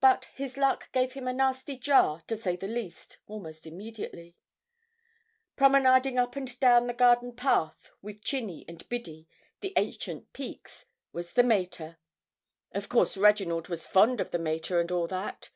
But 0.00 0.30
his 0.34 0.56
luck 0.56 0.90
gave 0.90 1.12
him 1.12 1.28
a 1.28 1.32
nasty 1.34 1.76
jar, 1.76 2.22
to 2.28 2.34
say 2.34 2.56
the 2.56 2.66
least, 2.66 3.18
almost 3.26 3.66
immediately. 3.66 4.38
Promenading 5.54 6.18
up 6.18 6.34
and 6.34 6.58
down 6.60 6.86
the 6.86 6.94
garden 6.94 7.34
path 7.36 7.90
with 8.00 8.24
Chinny 8.24 8.64
and 8.66 8.88
Biddy, 8.88 9.28
the 9.60 9.74
ancient 9.76 10.32
Pekes, 10.32 10.86
was 11.12 11.34
the 11.34 11.42
mater. 11.44 11.98
Of 12.72 12.88
course 12.88 13.18
Reginald 13.18 13.68
was 13.68 13.86
fond 13.86 14.18
of 14.18 14.30
the 14.30 14.38
mater 14.38 14.80
and 14.80 14.90
all 14.90 15.06
that. 15.08 15.50